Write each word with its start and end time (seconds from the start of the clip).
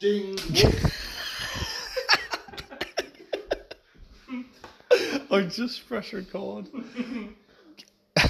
Ding. 0.00 0.36
I 5.30 5.42
just 5.42 5.86
press 5.88 6.12
record. 6.12 6.68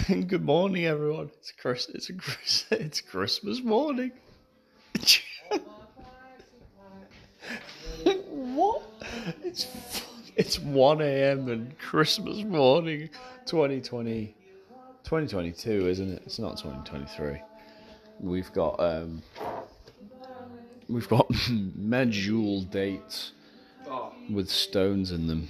Good 0.08 0.44
morning, 0.44 0.84
everyone. 0.86 1.30
It's 1.38 1.52
Chris. 1.52 1.88
It's 1.88 2.10
a 2.10 2.14
Chris. 2.14 2.66
It's 2.70 3.00
Christmas 3.00 3.62
morning. 3.62 4.12
what? 8.30 8.82
It's 9.42 9.66
it's 10.36 10.58
one 10.58 11.00
a.m. 11.00 11.48
and 11.48 11.78
Christmas 11.78 12.44
morning, 12.44 13.08
2020, 13.46 14.34
2022, 15.04 15.88
isn't 15.88 16.10
it? 16.10 16.22
It's 16.26 16.38
not 16.38 16.58
2023. 16.58 17.40
We've 18.20 18.52
got 18.52 18.78
um, 18.80 19.22
we've 20.88 21.08
got 21.08 21.28
medjool 21.32 22.70
dates 22.70 23.32
Oh, 23.86 24.12
with 24.30 24.48
stones 24.48 25.10
in 25.10 25.26
them. 25.26 25.48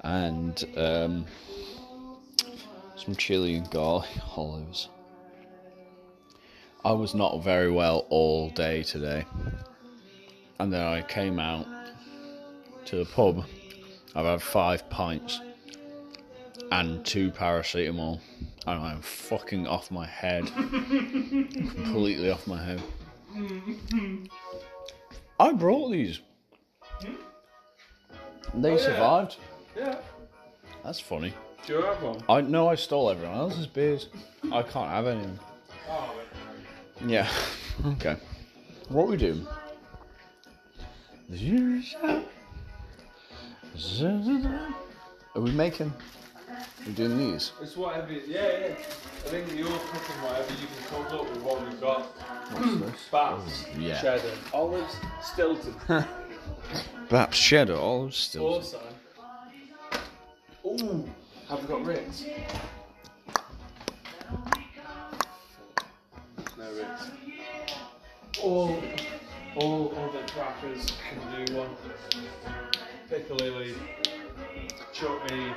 And 0.00 0.64
um, 0.76 1.26
some 2.96 3.14
chili 3.14 3.54
and 3.54 3.70
garlic 3.70 4.08
olives. 4.36 4.88
I 6.84 6.92
was 6.92 7.14
not 7.14 7.42
very 7.42 7.70
well 7.70 8.06
all 8.10 8.50
day 8.50 8.82
today, 8.82 9.24
and 10.58 10.72
then 10.72 10.80
I 10.80 11.02
came 11.02 11.38
out 11.40 11.66
to 12.86 12.96
the 12.96 13.04
pub. 13.04 13.44
I've 14.14 14.24
had 14.26 14.42
five 14.42 14.88
pints 14.88 15.40
and 16.70 17.04
two 17.04 17.30
paracetamol, 17.32 18.20
and 18.66 18.80
I'm 18.80 19.02
fucking 19.02 19.66
off 19.66 19.90
my 19.90 20.06
head, 20.06 20.46
completely 20.54 22.30
off 22.30 22.46
my 22.46 22.62
head. 22.64 22.82
Mm-hmm. 23.36 24.24
I 25.38 25.52
brought 25.52 25.90
these. 25.90 26.20
Hmm? 27.02 27.14
They 28.62 28.70
Oh, 28.70 28.76
yeah. 28.76 28.82
survived. 28.82 29.36
Yeah. 29.76 29.98
That's 30.82 31.00
funny. 31.00 31.34
Do 31.66 31.72
you 31.74 31.82
have 31.82 32.02
one? 32.02 32.22
I 32.28 32.40
know 32.40 32.68
I 32.68 32.76
stole 32.76 33.10
everyone 33.10 33.36
else's 33.36 33.66
beers. 33.66 34.08
I 34.52 34.62
can't 34.62 34.88
have 34.90 35.06
any. 35.06 35.26
Oh, 35.90 36.14
Yeah. 37.06 37.28
okay. 37.86 38.16
What 38.88 39.08
we 39.08 39.16
do? 39.16 39.46
Are 45.34 45.40
we 45.40 45.50
making? 45.50 45.92
We're 46.86 46.92
doing 46.94 47.18
these. 47.18 47.52
it's 47.60 47.76
whatever. 47.76 48.12
Yeah, 48.12 48.20
yeah. 48.28 48.66
I 48.68 49.28
think 49.28 49.48
you're 49.56 49.66
cooking 49.66 50.22
whatever 50.22 50.52
you 50.52 50.66
can 50.68 51.04
cook 51.04 51.12
up 51.20 51.28
with 51.30 51.42
what 51.42 51.60
we've 51.68 51.80
got. 51.80 52.06
What's 52.52 52.80
this? 52.80 53.08
Bats, 53.10 53.64
Yeah. 53.78 54.00
cheddar, 54.00 54.30
olives, 54.52 54.96
Stilton. 55.22 55.74
Perhaps 57.08 57.38
cheddar 57.38 57.76
olives 57.76 58.16
still. 58.16 58.46
Also. 58.46 58.80
Ooh, 60.64 61.08
have 61.48 61.62
we 61.62 61.68
got 61.68 61.84
Ritz? 61.84 62.24
No 66.58 66.72
Ritz. 66.72 67.10
All, 68.42 68.82
all 69.56 69.94
other 69.98 70.26
crackers 70.28 70.92
can 71.08 71.46
do 71.46 71.54
one. 71.56 71.70
Piccalilli, 73.10 73.74
chutney. 74.92 75.52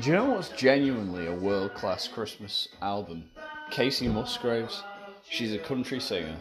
Do 0.00 0.10
you 0.10 0.16
know 0.16 0.24
what's 0.30 0.48
genuinely 0.50 1.26
a 1.26 1.32
world 1.32 1.74
class 1.74 2.08
Christmas 2.08 2.68
album? 2.82 3.24
Kacey 3.70 4.08
Musgraves. 4.12 4.82
She's 5.30 5.52
a 5.52 5.58
country 5.58 6.00
singer, 6.00 6.36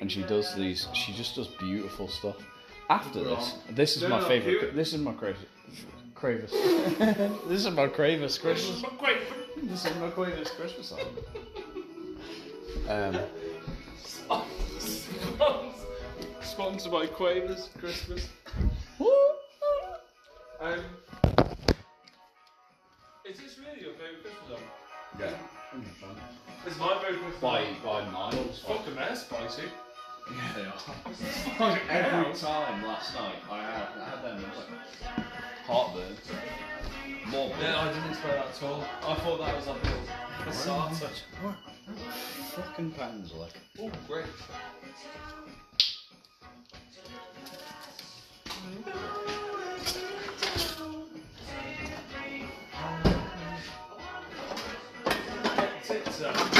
and 0.00 0.10
she 0.10 0.22
does 0.22 0.54
these. 0.54 0.88
She 0.94 1.12
just 1.12 1.34
does 1.36 1.48
beautiful 1.48 2.08
stuff. 2.08 2.36
After 2.88 3.22
this, 3.22 3.54
this 3.70 3.96
is 3.96 4.08
my 4.08 4.20
favorite. 4.26 4.74
This 4.74 4.92
is 4.92 5.00
my 5.00 5.12
crazy. 5.12 5.46
Cravis. 6.14 6.50
this 7.48 7.64
is 7.64 7.70
my 7.70 7.86
Cravis 7.86 8.38
Christmas. 8.40 8.82
This 9.62 9.84
is 9.86 9.96
my 9.96 10.10
Cravis 10.10 10.50
Christmas 10.50 10.88
song. 10.88 11.00
Um, 12.88 13.18
Sponsored 16.42 16.92
by 16.92 17.06
Quavers 17.06 17.70
Christmas. 17.78 18.28
Um, 20.60 20.80
is 23.24 23.38
this 23.38 23.58
really 23.58 23.82
your 23.82 23.92
favourite 23.94 24.22
Christmas 24.22 24.48
song? 24.48 24.62
yeah. 25.18 25.36
Favourite 26.70 27.00
Christmas 27.00 27.34
By 27.40 27.66
by 27.84 28.04
miles. 28.10 28.60
Fucking 28.66 28.94
they're 28.94 29.16
spicy. 29.16 29.62
Yeah, 30.30 30.52
they 30.54 30.62
are. 30.62 31.78
Every 31.90 32.34
time 32.34 32.84
last 32.84 33.14
night 33.14 33.34
I 33.50 33.62
had, 33.62 33.88
I 33.98 34.04
had 34.04 34.24
them, 34.24 34.44
I 34.44 34.48
was 34.48 34.58
like, 34.58 35.26
heartburn. 35.66 36.16
More 37.30 37.52
Yeah, 37.60 37.80
I 37.80 37.92
didn't 37.92 38.10
expect 38.10 38.34
that 38.34 38.46
at 38.46 38.70
all. 38.70 38.84
I 39.02 39.14
thought 39.14 39.38
that 39.40 39.56
was 39.56 39.66
like 39.66 39.84
a, 39.84 40.48
a 40.48 40.52
starter. 40.52 41.08
Fucking 42.54 42.90
pans 42.92 43.32
like. 43.32 43.52
Oh, 43.80 43.90
great. 44.06 44.26
Tits 55.84 56.22
up. 56.22 56.59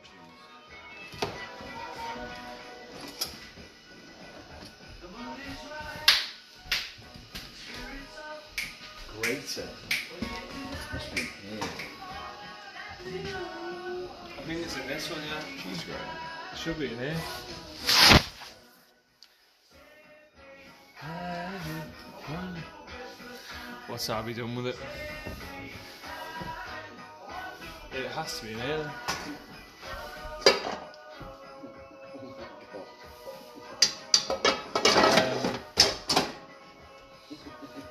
Grater. 9.53 9.69
Must 10.93 11.15
be 11.15 11.21
here. 11.21 11.59
I 13.03 14.41
think 14.43 14.61
it's 14.61 14.77
in 14.77 14.87
this 14.87 15.09
one, 15.09 15.19
yeah. 15.27 15.41
Cheese 15.61 15.83
grater. 15.83 15.99
It 16.53 16.57
should 16.57 16.79
be 16.79 16.85
in 16.85 16.97
here. 16.97 17.17
What's 23.87 24.09
Abby 24.09 24.33
done 24.33 24.55
with 24.55 24.67
it? 24.67 24.77
It 27.93 28.07
has 28.07 28.39
to 28.39 28.45
be 28.45 28.53
in 28.53 28.59
here. 28.59 28.77
then. 28.77 28.91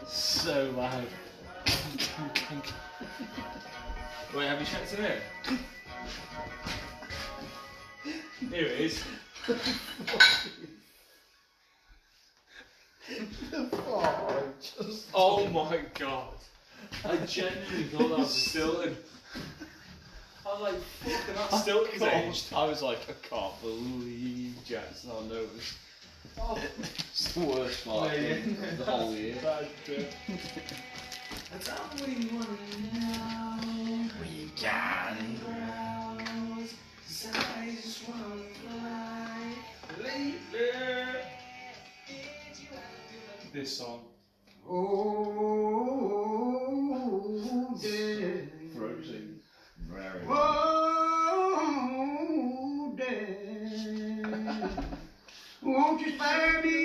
So 0.09 0.71
loud. 0.77 1.07
Wait, 4.91 4.99
have 4.99 5.53
you 5.53 5.59
checked 6.07 6.53
in 8.43 8.49
here? 8.51 8.59
Here 8.59 8.67
it 8.67 8.81
is. 8.81 9.03
Oh 15.15 15.47
my 15.53 15.81
god. 15.99 16.35
I 17.05 17.17
genuinely 17.27 17.85
thought 17.85 18.09
that 18.09 18.19
was 18.19 18.35
Stilton. 18.35 18.97
I 20.47 20.53
was 20.53 20.61
like, 20.63 20.75
fucking 20.81 21.35
that 21.35 21.51
Stilton's 21.63 22.03
aged. 22.03 22.53
I 22.55 22.65
was 22.65 22.83
like, 22.83 22.99
I 23.09 23.13
can't 23.29 23.61
believe 23.63 24.57
Jack's 24.65 25.05
not 25.05 25.25
noticed. 25.27 25.75
Oh, 26.39 26.59
It's 26.81 27.33
the 27.35 27.41
worst 27.45 27.87
mark 27.87 28.13
Yeah, 28.15 28.21
yeah. 28.21 28.35
of 28.35 28.79
the 28.79 28.85
whole 28.85 29.15
year. 29.15 29.37
bad. 29.43 29.67
That's 31.53 31.69
how 31.69 31.85
we 32.07 32.29
want 32.33 32.49
Johnny 34.61 35.41
Brown's 35.43 36.75
I 37.35 37.35
just 37.81 38.07
wanna 38.07 38.45
fly. 38.61 39.55
This 43.55 43.79
song. 43.79 44.01
Oh, 44.69 44.77
dear. 47.81 48.53
Frozen. 48.77 49.41
Very. 49.89 50.27
Oh, 50.29 51.33
dear. 52.99 54.23
Won't 55.63 56.01
you 56.03 56.11
spare 56.13 56.63
me? 56.63 56.80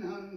Am 0.00 0.31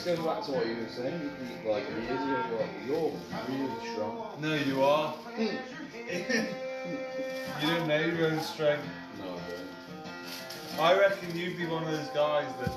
half. 0.00 0.04
This 0.04 0.16
goes 0.16 0.26
back 0.26 0.44
to 0.44 0.52
what 0.52 0.66
you 0.66 0.76
were 0.76 0.88
saying. 0.88 1.20
You 1.20 1.30
think, 1.46 1.64
like 1.64 1.88
years 1.90 2.10
ago, 2.10 2.20
you're 2.46 2.58
like, 2.58 2.86
you're 2.86 3.12
really 3.48 3.70
strong. 3.92 4.28
No, 4.40 4.54
you 4.54 4.82
are. 4.82 5.14
you 5.38 5.50
don't 7.66 7.86
know 7.88 7.98
your 7.98 8.26
own 8.32 8.40
strength. 8.40 8.84
No, 9.18 9.24
I 9.24 9.26
don't. 9.36 10.80
I 10.80 10.98
reckon 10.98 11.36
you'd 11.36 11.58
be 11.58 11.66
one 11.66 11.84
of 11.84 11.90
those 11.90 12.08
guys 12.08 12.46
that 12.60 12.72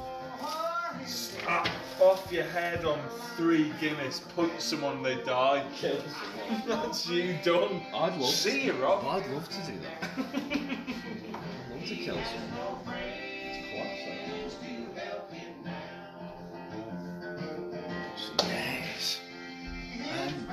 slap 1.07 1.67
off 1.99 2.31
your 2.31 2.43
head 2.43 2.85
on 2.85 2.99
three 3.35 3.73
Guinness, 3.79 4.19
punch 4.35 4.59
someone, 4.59 5.01
they 5.01 5.15
die. 5.23 5.65
Kill 5.75 5.99
someone. 6.01 6.61
That's 6.67 7.07
you 7.07 7.35
done. 7.43 7.81
I'd 7.93 8.17
love 8.17 8.19
to 8.19 8.25
See 8.25 8.65
you, 8.65 8.73
Rob. 8.73 9.03
I'd 9.05 9.27
love 9.31 9.49
to 9.49 9.71
do 9.71 9.79
that. 9.79 10.03
I'd 10.17 11.71
love 11.71 11.85
to 11.85 11.95
kill 11.95 12.15
someone. 12.15 12.79
It's 12.87 13.71
class. 13.71 14.03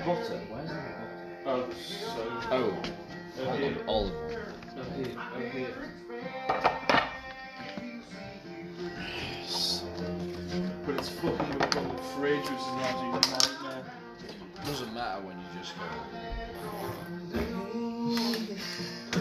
Butter. 0.05 0.11
Where's 0.11 0.29
the 0.29 0.37
butter? 0.50 0.94
Oh, 1.47 1.70
so. 1.73 2.06
Oh, 2.50 2.82
Oh, 3.43 3.52
here. 3.56 3.76
olive, 3.87 4.12
oil. 4.12 4.31
Oh, 4.76 4.82
here. 4.97 5.14
Oh, 5.17 5.41
here. 5.41 5.75
But 10.87 10.94
it's 10.97 11.08
fucking 11.11 11.62
up 11.62 11.76
on 11.76 11.88
the 11.97 12.02
fridge, 12.17 12.41
which 12.43 12.50
is 12.50 12.67
an 12.67 12.79
absolute 12.81 13.26
nightmare. 13.31 13.85
Doesn't 14.64 14.93
matter 14.94 15.23
when 15.23 15.37
you 15.38 15.44
just 15.58 15.75
go. 15.79 15.85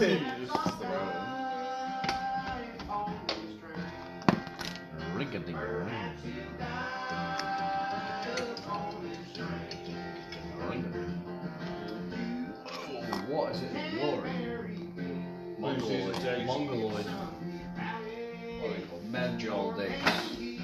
you 0.00 0.46
just 0.46 0.78
throw 0.78 0.90
it. 0.90 1.20
Ring-a-ding-a-ring. 5.14 5.84
What 5.84 6.09
Mongoloid. 15.80 16.46
Mongoloid. 16.46 17.06
What 17.06 18.70
are 18.70 18.74
they 18.74 18.82
called? 18.82 19.12
Medjool 19.12 19.76
dates. 19.76 20.60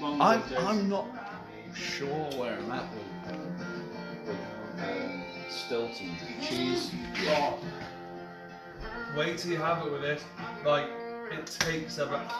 Mongol 0.00 0.22
I'm. 0.22 0.42
I'm 0.66 0.88
not 0.88 1.06
sure 1.74 2.08
where 2.38 2.58
I'm 2.58 2.70
at 2.70 2.86
with, 2.94 3.38
with 4.26 4.36
um, 4.82 5.22
Stilton 5.48 6.10
cheese. 6.42 6.90
Oh. 7.28 7.58
Wait 9.16 9.38
till 9.38 9.52
you 9.52 9.56
have 9.56 9.86
it 9.86 9.92
with 9.92 10.02
this. 10.02 10.22
Like, 10.64 10.88
it 11.32 11.46
takes 11.46 11.98
about. 11.98 12.30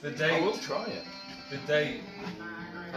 The 0.00 0.10
date. 0.10 0.32
I 0.32 0.40
will 0.40 0.56
try 0.58 0.84
it. 0.84 1.04
The 1.50 1.58
date. 1.66 2.00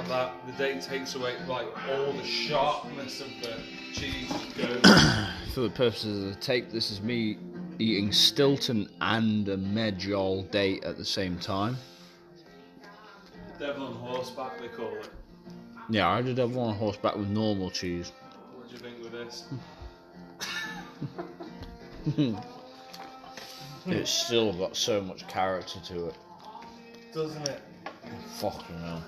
That, 0.08 0.46
the 0.46 0.52
date 0.54 0.84
takes 0.84 1.16
away, 1.16 1.36
like, 1.48 1.68
all 1.90 2.14
the 2.14 2.24
sharpness 2.24 3.20
of 3.20 3.30
the 3.42 3.56
cheese 3.94 4.32
goes. 4.56 4.80
For 5.56 5.62
the 5.62 5.72
purposes 5.72 6.24
of 6.24 6.36
the 6.36 6.40
tape, 6.40 6.70
this 6.70 6.92
is 6.92 7.02
me 7.02 7.40
eating 7.80 8.12
Stilton 8.12 8.90
and 9.02 9.48
a 9.50 9.58
Medjool 9.58 10.50
date 10.52 10.84
at 10.84 10.98
the 10.98 11.06
same 11.06 11.38
time. 11.38 11.78
Devil 13.60 13.88
on 13.88 13.94
horseback, 13.94 14.60
they 14.60 14.68
call 14.68 14.94
it. 14.96 15.10
Yeah, 15.90 16.10
I 16.10 16.22
did 16.22 16.38
have 16.38 16.56
one 16.56 16.70
on 16.70 16.76
horseback 16.76 17.16
with 17.16 17.30
normal 17.30 17.72
cheese. 17.72 18.12
What 18.56 18.68
do 18.68 18.74
you 18.74 18.80
think 18.80 19.04
with 19.04 19.12
this? 19.12 19.46
It's 23.90 24.12
still 24.12 24.52
got 24.52 24.76
so 24.76 25.00
much 25.00 25.26
character 25.30 25.80
to 25.80 26.08
it. 26.08 26.16
Doesn't 27.14 27.48
it? 27.48 27.62
Fucking 28.36 28.78
hell. 28.80 29.04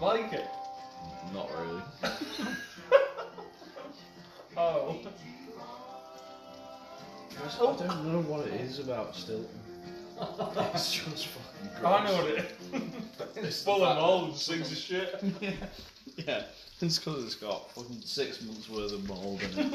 Like 0.00 0.32
it? 0.32 0.46
Not 1.32 1.50
really. 1.58 1.82
Oh. 4.56 4.96
I 7.42 7.76
don't 7.76 8.12
know 8.12 8.20
what 8.22 8.46
it 8.46 8.60
is 8.60 8.78
about 8.78 9.14
Stilton. 9.16 9.46
It's 10.74 10.92
just 10.92 11.26
fucking 11.28 11.70
gross. 11.80 11.92
I 11.92 12.04
know 12.04 12.14
what 12.16 12.30
it 12.30 12.56
is. 13.36 13.44
it's 13.44 13.62
full 13.64 13.84
of 13.84 13.98
mold, 13.98 14.38
things 14.38 14.70
of 14.70 14.78
shit. 14.78 15.22
yeah, 15.40 15.50
yeah, 16.16 16.42
it's 16.80 16.98
because 16.98 17.24
it's 17.24 17.34
got 17.34 17.70
fucking 17.72 18.00
six 18.02 18.40
months 18.42 18.68
worth 18.68 18.92
of 18.92 19.08
mould 19.08 19.42
in 19.42 19.58
it. 19.58 19.72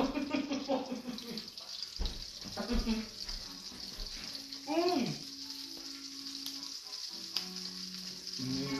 Mm. 4.69 5.29
You 8.39 8.79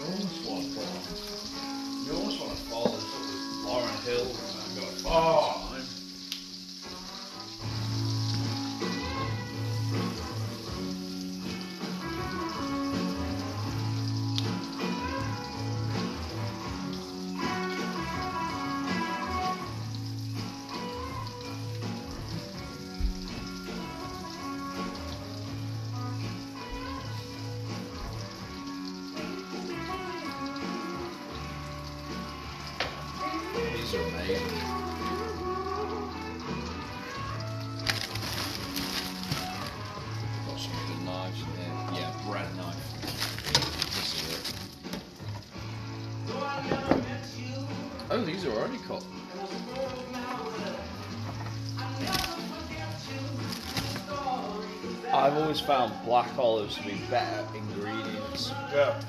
always 55.60 55.92
found 55.92 56.06
black 56.06 56.38
olives 56.38 56.76
to 56.76 56.84
be 56.84 56.96
better 57.10 57.46
ingredients. 57.56 58.52
Yeah. 58.74 59.00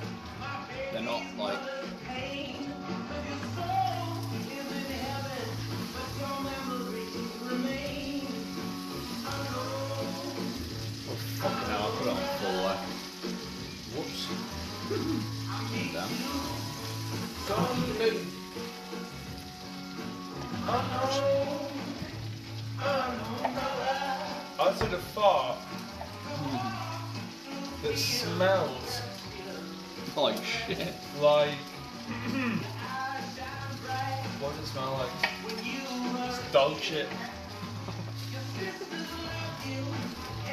Shit. 36.91 37.07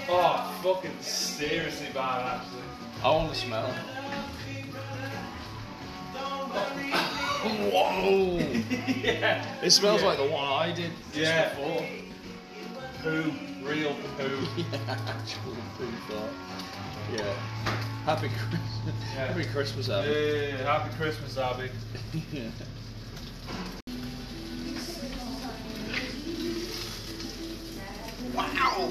Oh, 0.10 0.60
fucking 0.64 0.92
seriously 1.02 1.88
bad, 1.94 2.40
actually. 2.40 2.62
I 3.04 3.10
want 3.12 3.34
to 3.34 3.40
smell. 3.40 3.68
Whoa! 7.74 8.38
yeah. 9.04 9.46
It 9.64 9.72
smells 9.72 10.02
Yeah. 10.02 10.08
like 10.08 10.18
the 10.18 10.26
one 10.28 10.44
I 10.46 10.72
did 10.74 10.92
just 11.14 11.18
Yeah. 11.18 11.50
before. 11.50 11.86
Poo. 13.02 13.34
Real 13.64 13.96
poo. 14.18 14.48
Yeah, 14.58 14.98
actual 15.08 15.56
poo 15.78 15.92
fart. 16.08 16.32
Yeah. 17.14 17.34
Happy 18.06 18.30
Christmas. 18.30 18.96
Yeah. 19.16 19.28
Happy 19.28 19.46
Christmas, 19.46 19.90
Abby. 19.90 20.10
yeah, 20.10 20.58
yeah. 20.58 20.78
Happy 20.78 20.96
Christmas, 20.98 21.38
Abby. 21.38 21.70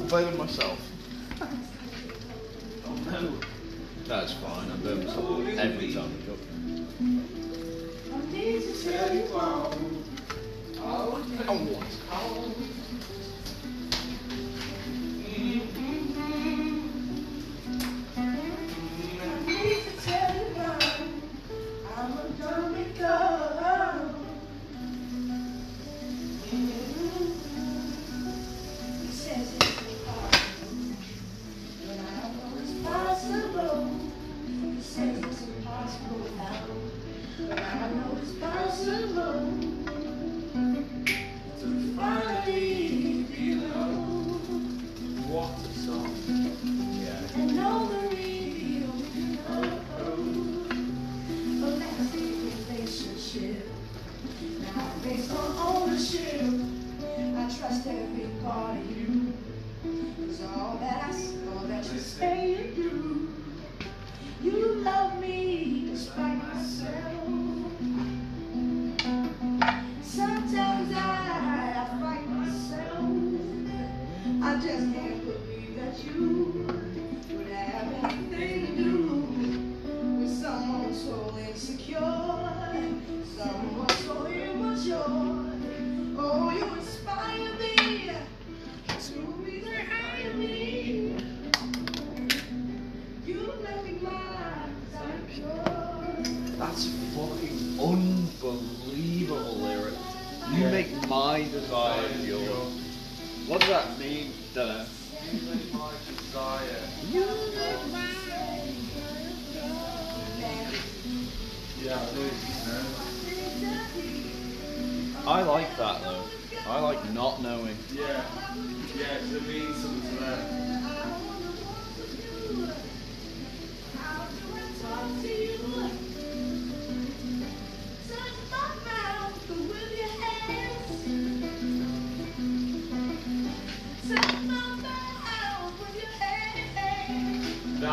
Yeah. 0.08 0.12
Wow! 0.12 0.22
Burned 0.22 0.38
myself. 0.38 0.78
oh 2.86 2.98
no. 3.10 3.32
That's 4.06 4.32
fine, 4.34 4.70
I 4.70 4.76
burn 4.76 5.04
myself 5.04 5.46
every 5.58 5.92
time 5.92 6.12
I 6.12 6.26
cook. 6.26 6.38
Oh, 10.78 12.65
you 76.04 76.95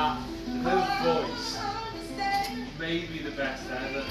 That, 0.04 0.18
her 0.64 1.24
voice 1.24 1.58
may 2.78 3.06
be 3.06 3.20
the 3.20 3.32
best 3.32 3.64
ever. 3.72 4.04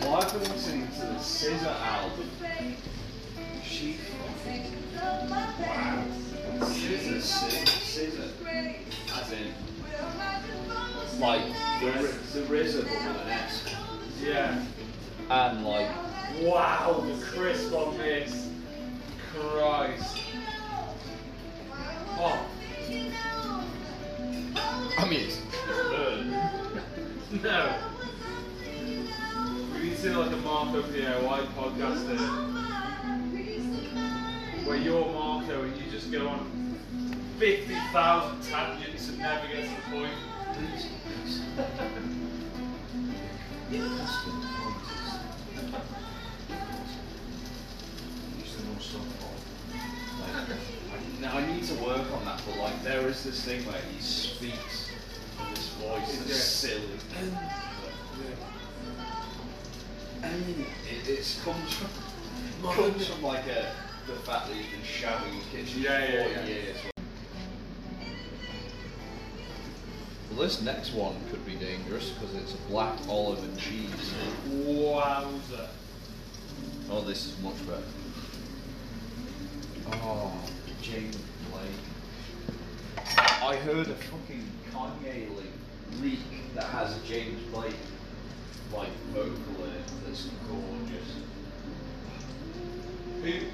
Well, 0.00 0.14
I've 0.14 0.32
been 0.32 0.52
listening 0.52 0.86
to 0.86 1.00
the 1.00 1.14
SZA 1.14 1.80
album. 1.80 2.30
She 3.64 3.96
wow. 4.94 6.04
SZA, 6.60 7.16
SZA, 7.18 7.64
SZA. 7.66 8.76
As 9.20 9.32
in, 9.32 9.52
like 11.18 11.44
the 11.80 11.90
the 12.38 12.46
RZA 12.46 12.82
but 12.84 12.92
with 12.92 13.22
an 13.22 13.30
S. 13.30 13.74
Yeah. 14.22 14.64
And 15.28 15.64
like, 15.64 15.90
Wow, 16.40 17.04
the 17.04 17.20
crisp 17.24 17.72
on 17.72 17.98
this. 17.98 18.48
Christ. 19.32 20.20
Oh, 22.16 22.46
I 25.04 25.06
mean, 25.06 25.20
it's 25.20 25.38
good. 25.90 26.26
no. 27.42 27.74
We 29.74 29.82
need 29.82 29.96
to 29.98 30.02
do 30.02 30.18
like 30.18 30.32
a 30.32 30.36
Marco 30.36 30.80
DIY 30.80 31.46
podcast 31.48 32.08
here, 32.08 32.26
where 34.64 34.78
you're 34.78 35.04
Marco 35.12 35.64
and 35.64 35.76
you 35.76 35.90
just 35.90 36.10
go 36.10 36.26
on 36.26 36.78
50,000 37.38 38.42
tangents 38.50 39.08
and 39.10 39.18
never 39.18 39.46
get 39.46 39.64
to 39.64 39.68
the 39.68 39.82
point. 39.94 40.10
Now 51.20 51.36
I 51.36 51.46
need 51.52 51.64
to 51.64 51.74
work 51.74 52.10
on 52.10 52.24
that, 52.24 52.40
but 52.46 52.56
like 52.56 52.82
there 52.82 53.06
is 53.06 53.22
this 53.22 53.44
thing 53.44 53.66
where 53.66 53.82
he 53.92 54.00
speaks 54.00 54.83
with 55.50 55.58
his 55.58 55.68
voice 55.68 56.28
Yeah. 56.28 56.34
silly. 56.34 56.82
And 60.22 60.64
it, 60.90 61.08
it 61.08 61.40
comes 61.44 61.72
from 61.74 61.90
comes 62.74 63.06
from 63.06 63.22
like 63.22 63.46
a 63.46 63.72
the 64.06 64.12
fact 64.20 64.48
that 64.48 64.56
he's 64.56 64.66
been 64.66 64.82
shouting 64.82 65.32
in 65.32 65.38
the 65.38 65.44
kitchen 65.46 65.82
Yeah, 65.82 66.06
for 66.06 66.12
yeah, 66.12 66.24
40 66.24 66.34
yeah. 66.40 66.46
years. 66.46 66.76
Well, 70.30 70.42
this 70.42 70.60
next 70.62 70.92
one 70.94 71.14
could 71.30 71.44
be 71.46 71.54
dangerous 71.54 72.10
because 72.10 72.34
it's 72.34 72.54
a 72.54 72.56
black 72.68 72.98
olive 73.08 73.42
and 73.44 73.56
cheese. 73.58 73.90
Wowza. 74.50 75.68
Oh, 76.90 77.00
this 77.02 77.26
is 77.26 77.38
much 77.40 77.54
better. 77.66 77.82
Oh, 79.92 80.32
James 80.82 81.16
Blake. 81.50 83.06
I 83.42 83.56
heard 83.56 83.86
a 83.88 83.94
fucking 83.94 84.44
Kanye 84.74 85.34
link 85.36 85.50
leak 86.00 86.54
that 86.54 86.64
has 86.64 86.96
a 86.96 87.00
James 87.06 87.40
Blake 87.52 87.76
like 88.74 88.90
vocal 89.12 89.64
in 89.64 89.70
it 89.70 89.92
that's 90.04 90.28
gorgeous. 90.48 91.14
Who? 93.22 93.46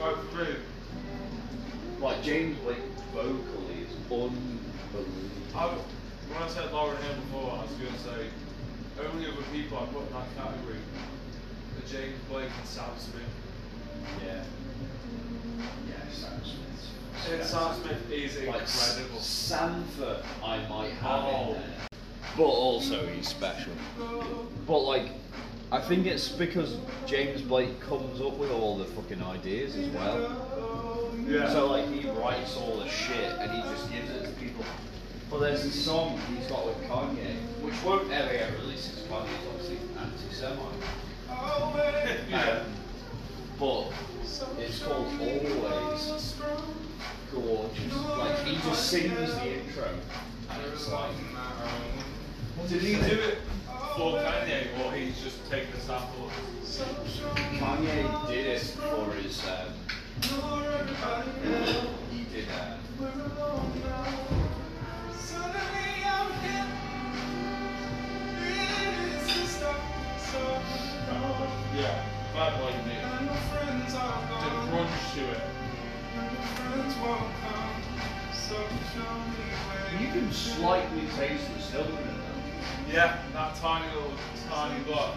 Oh, 0.00 0.16
through. 0.32 0.56
Like 2.00 2.22
James 2.22 2.58
Blake 2.58 2.82
vocally 3.14 3.82
is 3.82 3.94
unbelievable. 4.10 4.34
I, 5.54 5.66
when 6.28 6.42
I 6.42 6.48
said 6.48 6.70
Lauryn 6.70 6.98
Hill 7.02 7.14
before, 7.16 7.52
I 7.52 7.62
was 7.62 7.70
going 7.72 7.92
to 7.92 7.98
say 8.00 8.26
only 9.00 9.26
other 9.26 9.42
people 9.52 9.78
I 9.78 9.86
put 9.86 10.06
in 10.06 10.12
that 10.12 10.36
category 10.36 10.76
are 10.76 11.86
James 11.88 12.18
Blake 12.28 12.50
and 12.58 12.68
Sam 12.68 12.90
Smith. 12.98 13.22
Yeah. 14.24 14.44
Yeah, 15.88 16.12
Sam 16.12 16.40
Smith. 16.44 16.97
And 17.30 17.44
Smith 17.44 18.10
is 18.10 18.36
Like 18.36 18.46
incredible. 18.60 19.18
Sampha, 19.18 20.22
I 20.44 20.58
might 20.68 20.92
have 20.94 21.24
Oh. 21.24 21.48
in 21.48 21.52
there. 21.54 21.62
But 22.36 22.44
also 22.44 23.06
he's 23.06 23.28
special. 23.28 23.72
But 24.66 24.78
like, 24.80 25.10
I 25.72 25.80
think 25.80 26.06
it's 26.06 26.28
because 26.28 26.76
James 27.06 27.42
Blake 27.42 27.80
comes 27.80 28.20
up 28.20 28.34
with 28.38 28.50
all 28.50 28.78
the 28.78 28.84
fucking 28.86 29.22
ideas 29.22 29.76
as 29.76 29.88
well. 29.88 31.10
Yeah. 31.26 31.50
So 31.50 31.66
like 31.70 31.88
he 31.88 32.08
writes 32.10 32.56
all 32.56 32.78
the 32.78 32.88
shit 32.88 33.32
and 33.38 33.50
he 33.50 33.60
just 33.62 33.90
gives 33.90 34.10
it 34.10 34.24
to 34.24 34.30
people. 34.40 34.64
But 35.30 35.40
there's 35.40 35.62
this 35.64 35.84
song 35.84 36.18
he's 36.34 36.46
got 36.46 36.64
with 36.64 36.76
Kanye, 36.88 37.34
which 37.60 37.74
won't 37.84 38.10
ever 38.10 38.32
get 38.32 38.50
released 38.60 38.94
because 38.94 39.10
Kanye's 39.10 39.46
obviously 39.52 39.78
anti-Semite. 40.00 40.82
yeah. 42.30 42.60
Um, 42.60 42.66
but 43.58 43.92
it's 44.62 44.78
called 44.82 45.06
Always. 45.20 46.34
Gorgeous. 47.32 47.94
Like 47.94 48.38
he 48.44 48.54
just 48.56 48.88
sings 48.88 49.34
the 49.34 49.60
intro 49.60 49.88
and 50.50 50.62
it's 50.72 50.88
like 50.90 51.10
Did 52.68 52.82
he 52.82 52.94
do 52.94 53.20
it 53.20 53.38
for 53.96 54.18
Kanye 54.18 54.66
or 54.84 54.92
he's 54.92 55.20
just 55.20 55.48
taking 55.50 55.72
a 55.74 55.80
sample? 55.80 56.30
Kanye 57.58 58.28
did 58.28 58.46
it 58.46 58.60
for 58.60 59.12
his 59.12 59.42
um, 59.46 59.72
he 62.10 62.24
did 62.24 62.48
um, 62.50 62.78
Yeah. 71.76 72.04
Bad 72.34 72.58
boy 72.58 72.72
me. 72.86 72.96
The 74.40 74.48
grunge 74.70 75.14
to 75.14 75.22
it. 75.30 75.57
You 80.00 80.06
can 80.08 80.32
slightly 80.32 81.06
taste 81.16 81.44
the 81.54 81.60
silver 81.60 81.90
in 81.90 82.06
them. 82.06 82.42
Yeah, 82.90 83.22
that 83.32 83.56
tiny 83.56 83.86
little 83.94 84.12
tiny 84.48 84.82
block. 84.84 85.14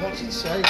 What's 0.00 0.20
he 0.20 0.30
say? 0.30 0.62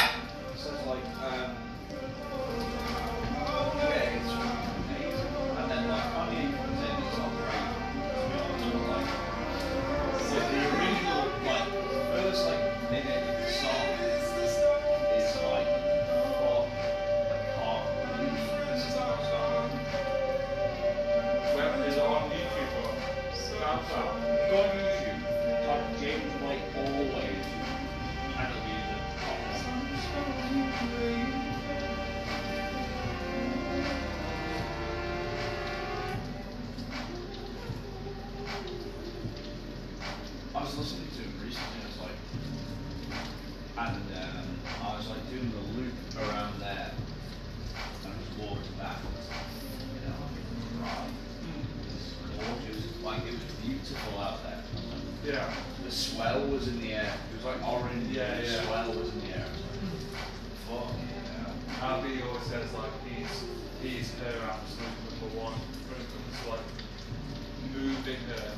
Moving 68.04 68.20
her. 68.28 68.52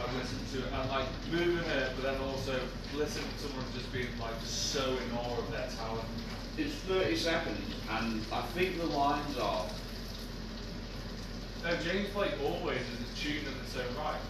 I've 0.00 0.14
listened 0.14 0.46
to 0.52 0.58
it 0.58 0.72
and 0.72 0.90
like 0.90 1.06
moving 1.32 1.56
her, 1.56 1.92
but 1.96 2.02
then 2.02 2.20
also 2.20 2.60
listening 2.94 3.28
to 3.40 3.48
someone 3.48 3.64
just 3.74 3.92
being 3.92 4.06
like 4.20 4.34
so 4.44 4.96
in 4.96 5.16
awe 5.16 5.38
of 5.38 5.50
their 5.50 5.68
talent. 5.76 6.04
It's 6.56 6.74
30 6.74 7.16
seconds, 7.16 7.74
and 7.90 8.22
I 8.32 8.42
think 8.54 8.78
the 8.78 8.86
lines 8.86 9.38
are. 9.38 9.66
No, 11.64 11.76
James 11.76 12.10
Blake 12.10 12.34
always 12.44 12.80
is 12.80 13.00
a 13.12 13.16
tune 13.16 13.42
in 13.42 13.60
its 13.64 13.76
own 13.76 13.96
right. 13.96 14.20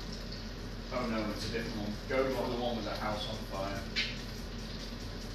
Oh 0.95 1.07
no, 1.07 1.25
it's 1.35 1.49
a 1.51 1.53
different 1.53 1.77
one. 1.77 1.93
Go 2.09 2.25
for 2.25 2.49
the 2.49 2.57
one 2.57 2.77
with 2.77 2.85
the 2.85 2.93
house 2.93 3.27
on 3.29 3.37
fire. 3.51 3.81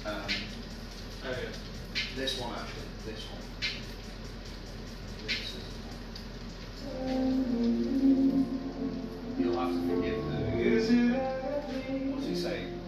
Um, 0.06 0.30
Oh 1.26 1.30
yeah. 1.30 1.48
this 2.16 2.38
one 2.40 2.52
actually. 2.52 2.88
This 3.06 3.24
one. 3.30 3.40
This 5.26 5.54
is 7.70 7.73
You'll 9.64 9.72
to 9.72 9.94
forgive 9.94 10.20
the. 10.30 11.14
What's 12.12 12.26
he 12.26 12.34
saying? 12.34 12.80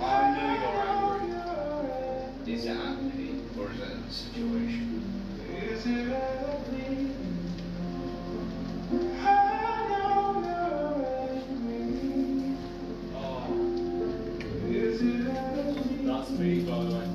I 0.00 0.30
know 0.34 0.48
you're 0.60 0.82
angry. 0.82 2.52
Is 2.52 2.64
it 2.64 2.70
at 2.70 2.96
me 3.02 3.42
or 3.56 3.70
is 3.70 3.80
it 3.80 3.92
in 3.92 4.02
the 4.02 4.10
situation? 4.10 4.86
Oh. 13.14 13.46
That's 16.04 16.30
me, 16.30 16.50
by 16.64 16.76
the 16.82 16.90
way. 16.90 17.06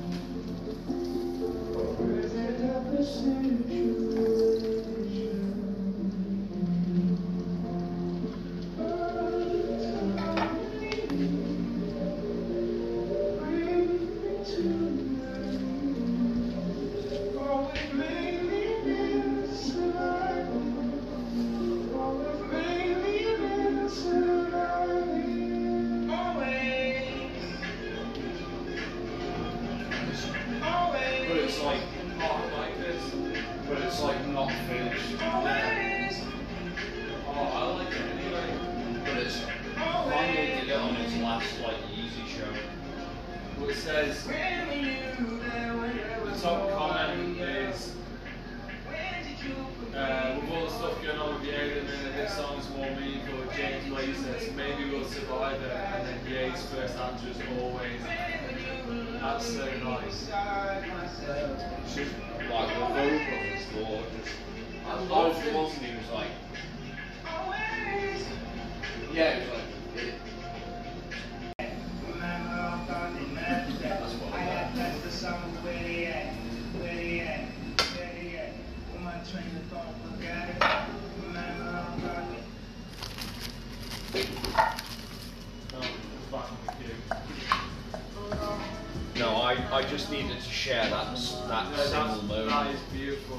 just 89.92 90.10
needed 90.10 90.40
to 90.40 90.50
share 90.50 90.88
that 90.88 91.14
that 91.48 91.66
yeah, 91.70 91.84
single 91.84 92.22
moment. 92.22 92.48
That 92.48 92.74
is 92.74 92.80
beautiful. 92.94 93.38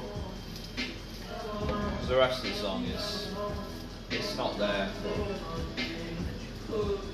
Because 0.76 2.08
the 2.08 2.16
rest 2.16 2.44
of 2.44 2.50
the 2.50 2.56
song 2.56 2.84
is, 2.84 3.28
it's 4.12 4.36
not 4.36 4.56
there. 4.56 4.88
But, 6.70 7.13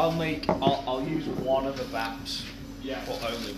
I'll 0.00 0.12
make. 0.12 0.48
I'll, 0.48 0.82
I'll 0.86 1.06
use 1.06 1.26
one 1.26 1.66
of 1.66 1.76
the 1.76 1.84
baps. 1.84 2.42
Yeah. 2.82 3.02
But 3.06 3.22
only 3.22 3.52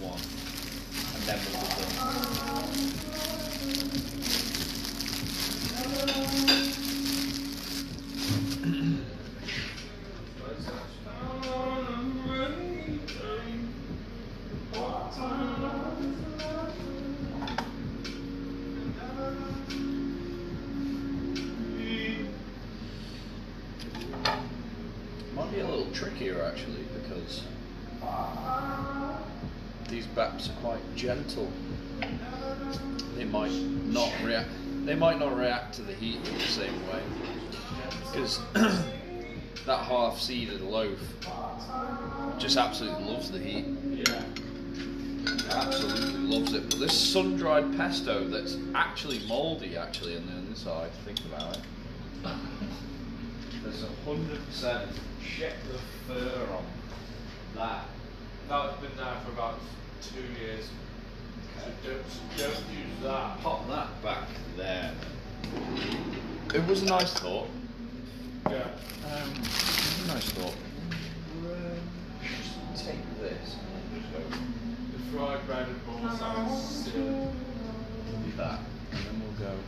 because 38.39 38.79
that 39.67 39.79
half-seeded 39.79 40.61
loaf 40.61 40.99
just 42.39 42.57
absolutely 42.57 43.05
loves 43.05 43.31
the 43.31 43.39
heat. 43.39 43.67
Yeah. 43.91 44.23
Absolutely 45.51 46.21
loves 46.21 46.53
it. 46.55 46.71
But 46.71 46.81
this 46.81 47.13
sun-dried 47.13 47.77
pesto 47.77 48.27
that's 48.29 48.57
actually 48.75 49.21
mouldy 49.27 49.77
actually 49.77 50.17
on 50.17 50.27
the 50.27 50.37
inside. 50.49 50.91
Think 51.05 51.21
about 51.27 51.57
it. 51.57 51.63
There's 53.63 53.83
a 53.85 53.89
hundred 54.05 54.45
percent. 54.47 54.91
Check 55.39 55.53
the 55.71 56.15
fur 56.15 56.49
on 56.53 56.65
that. 57.55 57.85
That's 58.49 58.81
been 58.81 58.97
there 58.97 59.17
for 59.25 59.33
about 59.33 59.61
two 60.03 60.43
years. 60.43 60.69
So 61.59 61.71
don't, 61.85 62.03
don't 62.39 62.51
use 62.51 63.03
that. 63.03 63.41
Pop 63.41 63.69
that 63.69 64.03
back 64.03 64.29
there. 64.57 64.93
It 66.55 66.67
was 66.67 66.83
a 66.83 66.87
nice 66.87 67.13
thought. 67.13 67.49
Yeah. 68.51 68.69
Um, 69.07 69.31
it 69.31 69.39
was 69.39 70.03
a 70.05 70.07
nice 70.15 70.29
thought. 70.31 70.55
Just 72.73 72.87
take 72.87 73.21
this 73.21 73.57
and 73.57 74.03
just 74.03 74.13
go 74.13 74.19
The 74.93 75.17
fried 75.17 75.47
bread 75.47 75.69
and 75.69 75.87
ball 75.87 76.17
sounds 76.17 76.63
silly. 76.63 77.05
do 77.05 78.33
that, 78.37 78.61
and 78.93 79.01
then 79.05 79.23
we'll 79.23 79.49
go. 79.49 79.59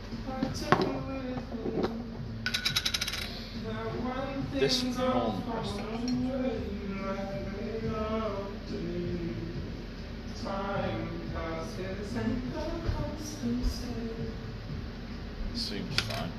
This 4.53 4.83
prawn 4.95 5.43
pesto. 5.43 7.05
Seems 15.55 16.01
fine. 16.01 16.31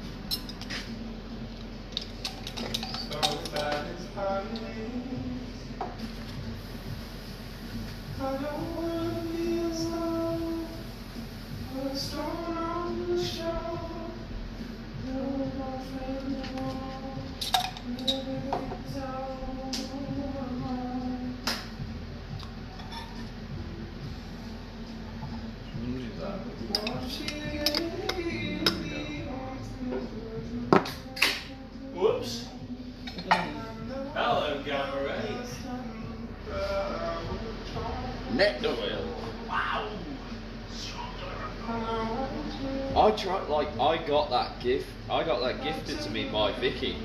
I 42.96 43.11
tried, 43.11 43.48
like, 43.48 43.68
I 43.78 43.98
got 44.06 44.30
that 44.30 44.59
gift. 44.61 44.87
I 45.11 45.22
got 45.22 45.40
that 45.42 45.62
gifted 45.62 46.00
to 46.00 46.11
me 46.11 46.28
by 46.30 46.52
Vicky, 46.52 46.96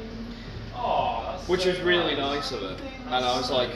Oh, 0.74 1.24
that's 1.28 1.48
which 1.48 1.64
so 1.64 1.70
was 1.70 1.80
really 1.82 2.16
nice 2.16 2.52
of 2.52 2.62
her. 2.62 2.78
And 3.08 3.26
I 3.26 3.38
was 3.38 3.52
like, 3.52 3.70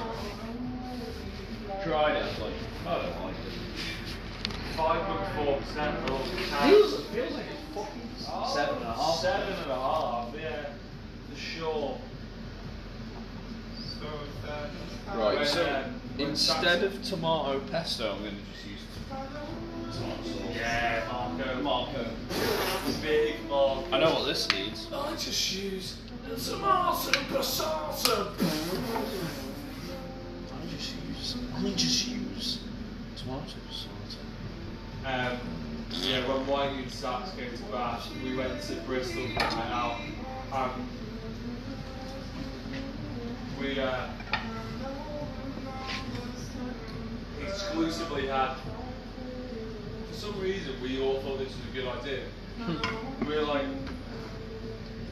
tried 1.84 2.16
it. 2.16 2.24
I 2.24 2.28
was 2.28 2.40
like, 2.40 2.54
I 2.88 2.96
don't 3.02 3.26
like 3.26 3.36
it. 3.36 4.56
Five 4.76 5.06
point 5.06 5.46
four 5.46 5.58
percent 5.58 6.10
all 6.10 6.20
Feels, 6.20 7.06
feels 7.08 7.34
like 7.34 7.46
it's 7.52 7.76
fucking 7.76 8.10
seven 8.54 8.76
and 8.78 8.86
a 8.86 8.94
half. 8.94 9.16
Seven 9.20 9.54
and 9.54 9.72
a 9.72 9.76
half, 9.76 10.34
yeah. 10.40 10.70
For 11.30 11.38
sure. 11.38 11.98
Right, 15.16 15.38
When, 15.38 15.46
so 15.46 15.66
um, 15.66 16.02
instead 16.18 16.84
of 16.84 17.02
tomato 17.04 17.60
pesto, 17.72 18.14
I'm 18.16 18.22
going 18.24 18.36
to 18.36 18.42
just 18.54 18.66
use 18.68 18.80
tomato 19.08 19.34
sauce. 19.34 19.45
Yeah, 20.54 21.08
Marco. 21.12 21.62
Marco. 21.62 22.06
Big 23.02 23.36
Marco. 23.50 23.86
I 23.92 24.00
know 24.00 24.14
what 24.14 24.26
this 24.26 24.50
needs. 24.52 24.88
I 24.94 25.12
just 25.12 25.54
use 25.56 25.98
tomato 26.26 27.12
passata. 27.30 28.32
I 30.52 30.66
just 30.76 30.94
use. 31.08 31.36
I 31.56 31.70
just 31.72 32.08
use 32.08 32.60
tomato 33.16 33.46
sauce. 33.70 34.18
Um, 35.06 35.40
yeah, 36.02 36.28
when 36.28 36.48
White 36.48 36.72
and 36.72 36.92
Sachs 36.92 37.32
came 37.36 37.52
to 37.56 37.64
Bath, 37.72 38.10
we 38.24 38.36
went 38.36 38.62
to 38.64 38.76
Bristol 38.82 39.24
for 39.28 39.32
a 39.32 39.34
night 39.34 39.72
out. 39.72 40.00
Um, 40.52 40.90
we 43.60 43.80
uh, 43.80 44.08
exclusively 47.48 48.28
had, 48.28 48.56
for 48.56 48.85
some 50.16 50.40
reason, 50.40 50.74
we 50.82 51.02
all 51.02 51.20
thought 51.22 51.40
this 51.40 51.50
was 51.50 51.68
a 51.70 51.74
good 51.74 51.88
idea. 51.88 52.22
we 53.28 53.36
were 53.36 53.42
like, 53.42 53.66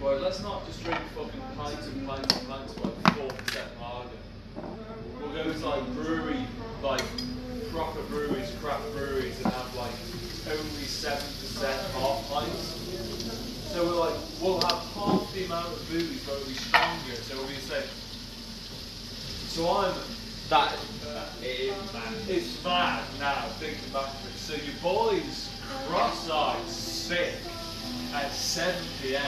well, 0.01 0.17
let's 0.19 0.41
not 0.41 0.65
just 0.65 0.83
drink 0.83 0.99
fucking 1.15 1.41
pints 1.57 1.87
and 1.87 2.07
pints 2.07 2.37
and 2.37 2.47
pints 2.47 2.75
of 2.75 2.85
like 2.85 3.03
4% 3.03 3.81
lager. 3.81 4.09
We'll 5.19 5.33
go 5.33 5.51
to 5.51 5.65
like 5.65 5.85
brewery, 5.93 6.45
like 6.81 7.03
proper 7.71 8.01
breweries, 8.03 8.51
craft 8.61 8.91
breweries, 8.93 9.35
and 9.43 9.53
have 9.53 9.75
like 9.75 9.91
only 10.47 10.85
seven 10.85 11.25
percent 11.39 11.81
half 11.93 12.29
pints. 12.29 12.79
So 13.71 13.85
we're 13.85 13.99
like, 13.99 14.15
we'll 14.41 14.61
have 14.61 14.83
half 14.93 15.33
the 15.33 15.45
amount 15.45 15.67
of 15.67 15.89
booze, 15.89 16.23
but 16.25 16.35
it'll 16.35 16.47
be 16.47 16.53
stronger. 16.53 17.15
So 17.15 17.37
we'll 17.37 17.47
be 17.47 17.55
saying. 17.55 17.89
So 19.47 19.67
I'm 19.69 19.95
That 20.49 20.75
it 21.41 21.45
is 21.45 21.93
mad. 21.93 22.13
It's 22.27 22.63
mad 22.63 23.03
now 23.19 23.47
thinking 23.59 23.91
back 23.91 24.05
to 24.05 24.22
it. 24.22 24.22
So 24.43 24.55
your 24.55 24.75
boys 24.83 25.49
cross-eyed 25.87 26.67
sick 26.67 27.33
at 28.13 28.29
7 28.29 28.75
p.m. 29.01 29.23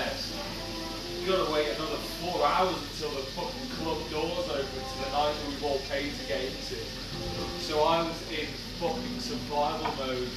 You 1.22 1.32
gotta 1.32 1.54
wait 1.54 1.70
another 1.70 1.96
four 2.20 2.46
hours 2.46 2.76
until 2.76 3.12
the 3.12 3.26
fucking 3.32 3.70
club 3.78 3.98
doors 4.12 4.50
open 4.50 4.66
to 4.66 5.06
the 5.06 5.12
night 5.16 5.34
that 5.34 5.48
we've 5.48 5.64
all 5.64 5.80
paid 5.90 6.12
to 6.20 6.28
get 6.28 6.44
into. 6.44 6.76
So 7.60 7.84
I 7.84 8.04
was 8.04 8.30
in 8.30 8.46
fucking 8.78 9.20
survival 9.22 10.06
mode, 10.06 10.28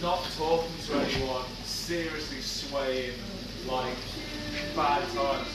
not 0.00 0.22
talking 0.38 0.70
to 0.86 0.94
anyone, 0.94 1.44
seriously 1.64 2.42
swaying, 2.42 3.18
like 3.66 3.96
bad 4.76 5.02
times. 5.14 5.48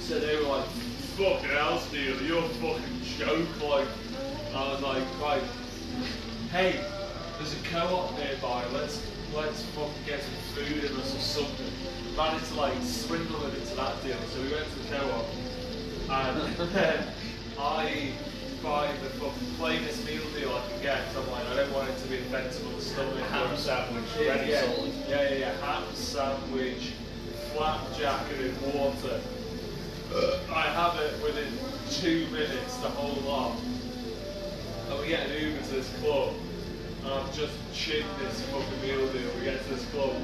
So 0.00 0.20
they 0.20 0.36
were 0.36 0.48
like, 0.48 0.68
fucking 1.16 1.48
hell, 1.48 1.78
Steve, 1.78 2.20
you're 2.28 2.44
a 2.44 2.48
fucking 2.60 3.00
joke. 3.16 3.48
Like, 3.62 3.88
I 4.54 4.70
was 4.70 4.82
like, 4.82 5.02
right, 5.22 5.42
hey, 6.52 6.84
there's 7.38 7.52
a 7.54 7.62
co-op 7.70 8.16
nearby. 8.18 8.64
Let's 8.72 9.00
let's 9.34 9.62
fucking 9.74 9.92
get 10.06 10.20
some 10.22 10.34
food 10.54 10.84
in 10.84 10.96
us 10.96 11.14
or 11.14 11.18
something. 11.20 11.72
Managed 12.16 12.46
to 12.46 12.54
like 12.54 12.82
swindle 12.82 13.40
them 13.40 13.54
into 13.54 13.74
that 13.76 14.02
deal. 14.02 14.16
So 14.32 14.42
we 14.42 14.50
went 14.52 14.66
to 14.70 14.78
the 14.78 14.96
co-op, 14.96 15.26
and 16.10 16.56
then 16.72 17.06
I 17.58 18.12
buy 18.62 18.90
the 19.02 19.10
fucking 19.20 19.54
plainest 19.58 20.04
meal 20.06 20.22
deal 20.34 20.54
I 20.54 20.68
can 20.70 20.82
get. 20.82 21.06
'cause 21.14 21.24
I'm 21.24 21.30
like, 21.32 21.46
I 21.48 21.56
don't 21.56 21.72
want 21.72 21.88
it 21.90 21.98
to 22.02 22.08
be 22.08 22.18
offensive 22.18 22.66
on 22.66 22.74
the 22.76 22.80
stomach. 22.82 23.18
Ham 23.30 23.56
sandwich, 23.56 24.04
Yeah, 24.18 24.28
ready 24.28 24.50
yeah, 24.50 24.74
yeah, 25.08 25.22
yeah, 25.30 25.34
yeah. 25.38 25.56
Ham 25.60 25.84
sandwich, 25.94 26.92
flapjack, 27.54 28.26
and 28.32 28.40
in 28.46 28.72
water. 28.72 29.20
I 30.54 30.62
have 30.62 30.98
it 31.00 31.22
within 31.22 31.52
two 31.90 32.26
minutes, 32.32 32.76
the 32.78 32.88
whole 32.88 33.20
lot. 33.30 33.56
And 34.88 35.00
we 35.00 35.08
get 35.08 35.28
an 35.28 35.42
Uber 35.42 35.62
to 35.62 35.68
this 35.72 35.88
club, 36.00 36.32
I've 37.06 37.34
just 37.34 37.54
chinned 37.72 38.04
this 38.18 38.42
fucking 38.50 38.82
meal 38.82 39.06
deal. 39.12 39.30
We 39.38 39.44
get 39.44 39.62
to 39.62 39.68
this 39.70 39.84
club, 39.86 40.14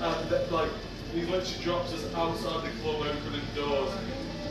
and 0.00 0.28
th- 0.28 0.50
like 0.50 0.70
he 1.14 1.22
literally 1.22 1.64
drops 1.64 1.92
us 1.92 2.14
outside 2.14 2.64
the 2.64 2.80
club, 2.82 3.06
opening 3.06 3.40
doors. 3.54 3.90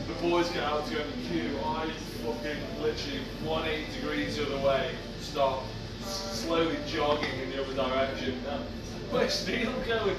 The 0.08 0.14
boys 0.28 0.50
get 0.50 0.64
out 0.64 0.86
to 0.88 0.96
go 0.96 1.02
in 1.02 1.08
the 1.10 1.28
queue. 1.30 1.60
I 1.66 1.90
fucking 2.26 2.58
literally 2.82 3.20
180 3.44 3.94
degrees 4.00 4.38
the 4.38 4.46
other 4.48 4.66
way, 4.66 4.92
stop, 5.20 5.64
slowly 6.02 6.78
jogging 6.88 7.40
in 7.44 7.52
the 7.52 7.64
other 7.64 7.74
direction. 7.74 8.34
And 8.50 8.64
where's 9.12 9.48
Neil 9.48 9.72
going? 9.88 10.16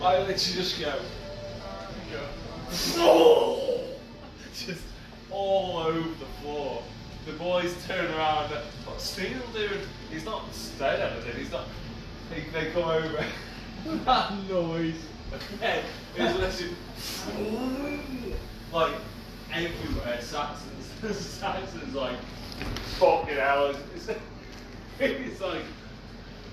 I 0.00 0.18
literally 0.18 0.34
just 0.36 0.80
go, 0.80 0.94
go, 2.12 2.24
just 4.54 4.82
all 5.30 5.78
over 5.78 6.08
the 6.08 6.26
floor. 6.40 6.82
The 7.28 7.34
boys 7.34 7.76
turn 7.86 8.06
around. 8.14 8.50
and, 8.52 8.64
What's 8.86 9.18
Neil 9.18 9.38
doing? 9.52 9.82
He's 10.10 10.24
not 10.24 10.50
staying 10.54 11.02
anything. 11.02 11.36
He's 11.38 11.52
not. 11.52 11.66
They, 12.30 12.40
they 12.54 12.70
come 12.70 12.84
over. 12.84 13.22
that 14.04 14.32
noise. 14.48 14.94
Yeah, 15.60 15.82
it's 16.16 16.64
literally 16.64 18.34
like 18.72 18.94
everywhere. 19.52 20.22
Saxons, 20.22 20.90
Saxons 21.18 21.94
like 21.94 22.16
fucking 22.98 23.36
hell. 23.36 23.74
It's, 23.94 24.08
it's 24.98 25.40
like 25.42 25.64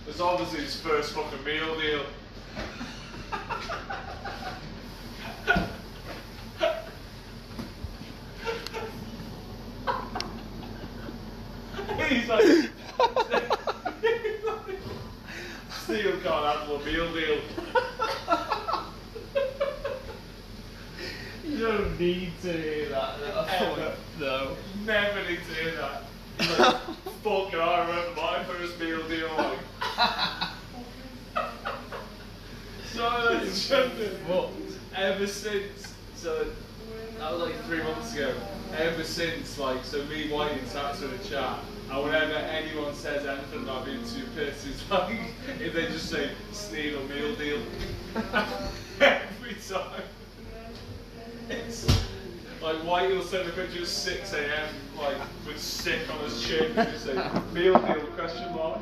it's 0.10 0.20
obviously 0.20 0.60
his 0.60 0.76
first 0.76 1.14
fucking 1.14 1.42
meal 1.46 1.80
deal. 1.80 2.04
He's 12.10 12.28
like, 12.30 12.44
Steel 15.84 16.20
can't 16.22 16.58
handle 16.60 16.76
a 16.82 16.86
meal 16.86 17.14
deal. 17.14 17.40
You 21.48 21.58
don't 21.60 22.00
need 22.00 22.32
to 22.42 22.52
hear 22.52 22.90
that. 22.90 23.20
Ever. 23.50 23.94
No. 24.20 24.56
Never 24.84 25.30
need 25.30 25.40
to 25.48 25.54
hear 25.54 25.72
that. 25.76 26.04
He's 26.40 26.60
like, 26.60 26.78
fucking, 27.24 27.60
I 27.60 27.80
remember 27.88 28.22
my 28.22 28.44
first 28.44 28.80
meal 28.80 29.08
deal. 29.08 29.30
Like, 29.38 29.60
so 32.92 33.10
that's 33.40 33.70
What? 34.28 34.50
ever 34.96 35.28
since. 35.28 35.94
So 36.16 36.48
that 37.20 37.32
was 37.32 37.42
like 37.42 37.56
three 37.66 37.84
months 37.84 38.14
ago. 38.14 38.34
Ever 38.78 39.04
since, 39.04 39.58
like, 39.58 39.84
so 39.86 40.04
me, 40.06 40.30
White, 40.30 40.52
and 40.54 40.72
Tats 40.72 41.02
in 41.02 41.12
a 41.12 41.18
chat. 41.20 41.60
And 41.92 42.04
whenever 42.04 42.34
anyone 42.34 42.94
says 42.94 43.26
anything 43.26 43.64
about 43.64 43.86
being 43.86 44.04
too 44.06 44.24
pissed, 44.36 44.68
it's 44.68 44.90
like 44.90 45.18
if 45.60 45.74
they 45.74 45.86
just 45.88 46.10
say 46.10 46.32
Sneed 46.52 46.94
or 46.94 47.04
meal 47.04 47.36
deal. 47.36 47.62
Every 49.00 49.56
time. 49.68 50.04
It's 51.50 51.86
like 52.62 52.78
White 52.78 53.10
will 53.10 53.22
send 53.22 53.48
a 53.48 53.52
picture 53.52 53.82
at 53.82 53.88
6 53.88 54.34
a.m. 54.34 54.70
like 54.98 55.18
with 55.46 55.60
sick 55.60 56.02
on 56.12 56.20
his 56.24 56.42
chin 56.42 56.78
and 56.78 56.90
just 56.90 57.06
say 57.06 57.14
meal 57.54 57.78
deal 57.80 58.08
question 58.16 58.52
mark. 58.56 58.82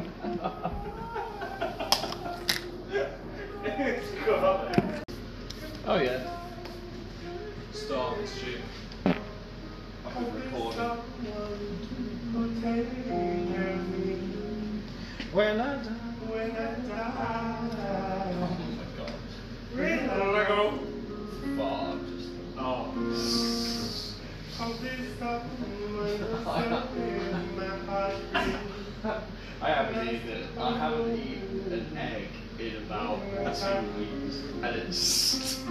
Two 33.53 33.81
weeks, 33.99 34.35
and 34.63 34.75
it's. 34.75 35.63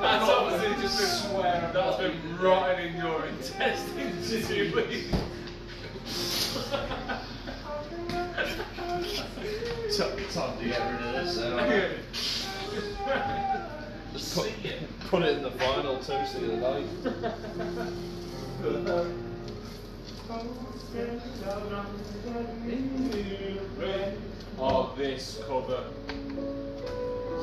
That's 0.00 0.28
obviously 0.28 0.82
just 0.82 0.98
been 0.98 1.30
swear. 1.30 1.70
That's 1.72 1.96
been 1.96 2.38
rotting 2.40 2.88
in 2.88 2.96
your 2.96 3.26
intestines 3.26 4.32
for 4.32 4.40
two 4.48 4.66
weeks. 4.76 5.10
Time 9.96 10.16
time 10.32 10.52
to 10.58 10.64
get 10.68 10.80
rid 10.92 11.00
of 11.00 11.10
this. 11.14 11.34
Just 14.12 14.34
put, 14.34 14.48
put 15.08 15.22
it 15.22 15.36
in 15.38 15.42
the 15.42 15.50
final 15.52 15.96
toast 15.98 16.34
of 16.36 16.40
the 16.42 16.56
night. 16.56 16.86
Oh, 24.58 24.94
this 24.96 25.40
cover. 25.46 25.84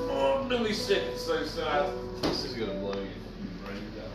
Oh, 0.09 0.47
really 0.49 0.73
sick. 0.73 1.03
It's 1.11 1.25
so 1.25 1.43
sad. 1.45 1.89
This 2.21 2.45
is 2.45 2.53
gonna 2.53 2.79
blow 2.79 2.93
your 2.93 3.03
brain 3.63 3.83
down. 3.95 4.11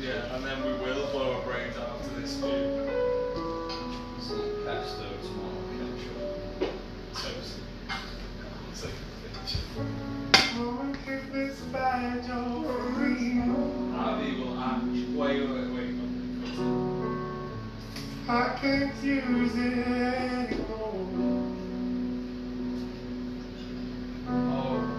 Yeah, 0.00 0.34
and 0.34 0.44
then 0.44 0.64
we 0.64 0.72
will 0.72 1.06
blow 1.10 1.34
our 1.34 1.42
brains 1.42 1.76
out 1.76 1.88
after 2.00 2.20
this 2.20 2.34
dude. 2.36 2.88
It's 4.18 4.30
a 4.30 4.34
little 4.34 4.64
pesto 4.64 5.06
tomato 5.22 5.60
ketchup. 5.78 6.72
Toast. 7.14 7.58
It's 8.70 8.84
like 8.84 8.94
Abby 11.82 12.91
I 18.34 18.56
can't 18.62 19.04
use 19.04 19.52
it 19.56 19.86
anymore. 19.86 21.06
Oh, 24.26 24.90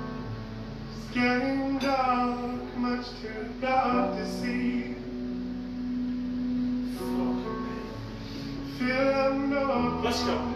It's 0.95 1.15
getting 1.15 1.79
dark, 1.79 2.77
much 2.77 3.07
too 3.23 3.49
dark 3.59 4.17
to 4.17 4.25
see. 4.39 4.93
Feel 8.77 9.15
I'm 9.15 10.03
Let's 10.03 10.23
go. 10.25 10.52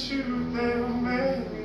Shoot 0.00 0.54
them 0.54 1.06
anymore. 1.06 1.59